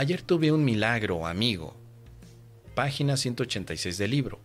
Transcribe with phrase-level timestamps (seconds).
[0.00, 1.76] Ayer tuve un milagro, amigo.
[2.74, 4.40] Página 186 del libro.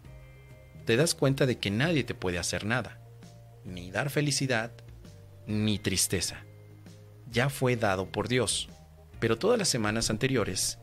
[0.83, 3.00] Te das cuenta de que nadie te puede hacer nada,
[3.63, 4.73] ni dar felicidad,
[5.47, 6.44] ni tristeza.
[7.31, 8.68] Ya fue dado por Dios,
[9.21, 10.78] pero todas las semanas anteriores,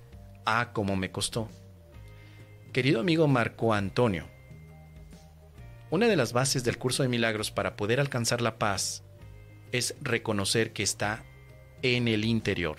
[0.47, 1.51] ah, como me costó.
[2.73, 4.27] Querido amigo Marco Antonio,
[5.91, 9.05] una de las bases del curso de milagros para poder alcanzar la paz
[9.71, 11.27] es reconocer que está
[11.83, 12.79] en el interior.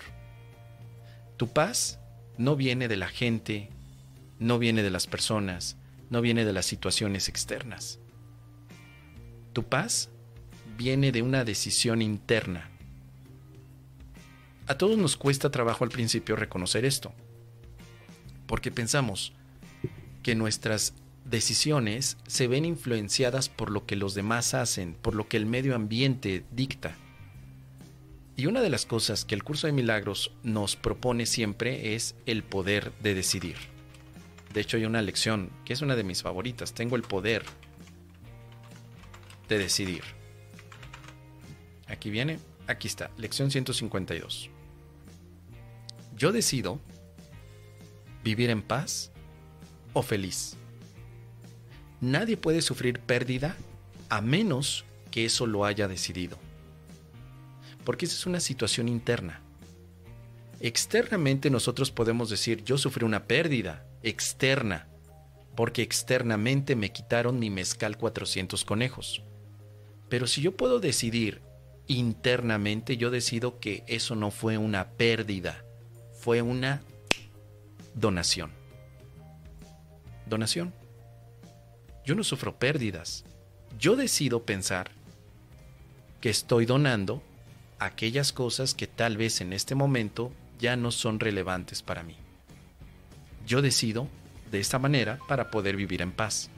[1.36, 1.98] Tu paz
[2.38, 3.70] no viene de la gente,
[4.38, 5.76] no viene de las personas,
[6.10, 7.98] no viene de las situaciones externas.
[9.52, 10.10] Tu paz
[10.76, 12.70] viene de una decisión interna.
[14.66, 17.12] A todos nos cuesta trabajo al principio reconocer esto,
[18.46, 19.32] porque pensamos
[20.22, 25.36] que nuestras decisiones se ven influenciadas por lo que los demás hacen, por lo que
[25.36, 26.96] el medio ambiente dicta.
[28.36, 32.42] Y una de las cosas que el curso de milagros nos propone siempre es el
[32.42, 33.56] poder de decidir.
[34.52, 36.74] De hecho, hay una lección que es una de mis favoritas.
[36.74, 37.44] Tengo el poder
[39.48, 40.02] de decidir.
[41.86, 44.50] Aquí viene, aquí está, lección 152.
[46.16, 46.80] Yo decido
[48.24, 49.12] vivir en paz
[49.92, 50.56] o feliz.
[52.00, 53.56] Nadie puede sufrir pérdida
[54.08, 56.38] a menos que eso lo haya decidido.
[57.84, 59.40] Porque esa es una situación interna.
[60.60, 64.86] Externamente nosotros podemos decir, yo sufrí una pérdida externa,
[65.54, 69.22] porque externamente me quitaron mi mezcal 400 conejos.
[70.08, 71.42] Pero si yo puedo decidir
[71.86, 75.64] internamente, yo decido que eso no fue una pérdida,
[76.12, 76.82] fue una
[77.94, 78.50] donación.
[80.26, 80.72] Donación.
[82.04, 83.24] Yo no sufro pérdidas.
[83.78, 84.90] Yo decido pensar
[86.20, 87.22] que estoy donando
[87.78, 92.16] aquellas cosas que tal vez en este momento ya no son relevantes para mí.
[93.46, 94.08] Yo decido
[94.50, 96.50] de esta manera para poder vivir en paz.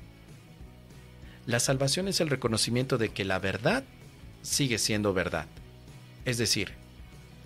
[1.47, 3.84] La salvación es el reconocimiento de que la verdad
[4.43, 5.47] sigue siendo verdad.
[6.25, 6.72] Es decir,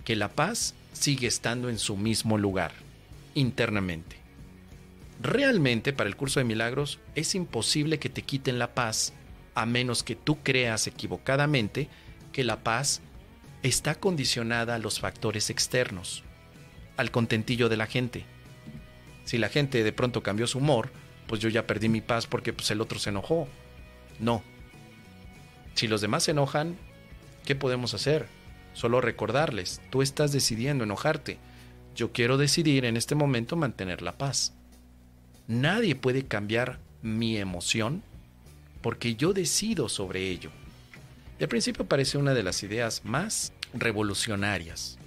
[0.03, 2.71] que la paz sigue estando en su mismo lugar,
[3.35, 4.17] internamente.
[5.21, 9.13] Realmente para el curso de milagros es imposible que te quiten la paz
[9.53, 11.87] a menos que tú creas equivocadamente
[12.31, 13.01] que la paz
[13.63, 16.23] está condicionada a los factores externos,
[16.97, 18.25] al contentillo de la gente.
[19.25, 20.89] Si la gente de pronto cambió su humor,
[21.27, 23.47] pues yo ya perdí mi paz porque pues, el otro se enojó.
[24.19, 24.43] No.
[25.75, 26.75] Si los demás se enojan,
[27.45, 28.27] ¿qué podemos hacer?
[28.73, 31.37] Solo recordarles, tú estás decidiendo enojarte.
[31.95, 34.53] Yo quiero decidir en este momento mantener la paz.
[35.47, 38.03] Nadie puede cambiar mi emoción
[38.81, 40.49] porque yo decido sobre ello.
[41.41, 44.99] De principio parece una de las ideas más revolucionarias,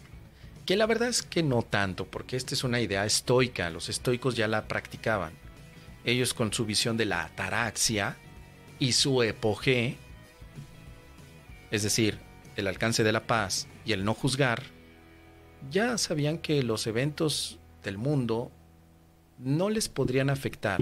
[0.67, 4.35] que la verdad es que no tanto, porque esta es una idea estoica, los estoicos
[4.35, 5.33] ya la practicaban.
[6.05, 8.17] Ellos con su visión de la ataraxia
[8.81, 9.97] y su epoge,
[11.71, 12.19] es decir,
[12.57, 14.65] el alcance de la paz y el no juzgar,
[15.71, 18.51] ya sabían que los eventos del mundo
[19.39, 20.81] no les podrían afectar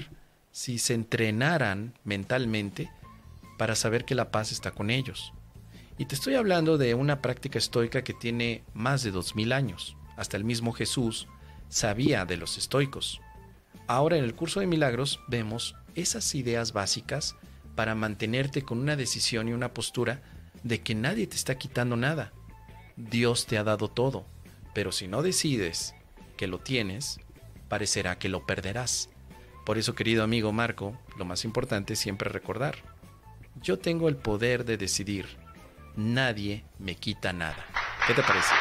[0.51, 2.91] si se entrenaran mentalmente
[3.59, 5.35] para saber que la paz está con ellos.
[5.99, 9.97] Y te estoy hablando de una práctica estoica que tiene más de dos mil años.
[10.17, 11.29] Hasta el mismo Jesús
[11.69, 13.21] sabía de los estoicos.
[13.87, 17.37] Ahora en el curso de milagros vemos esas ideas básicas
[17.75, 20.23] para mantenerte con una decisión y una postura
[20.63, 22.33] de que nadie te está quitando nada.
[22.97, 24.27] Dios te ha dado todo,
[24.75, 25.95] pero si no decides
[26.37, 27.21] que lo tienes,
[27.69, 29.09] parecerá que lo perderás.
[29.65, 32.77] Por eso, querido amigo Marco, lo más importante es siempre recordar,
[33.61, 35.27] yo tengo el poder de decidir,
[35.97, 37.67] nadie me quita nada.
[38.07, 38.55] ¿Qué te parece?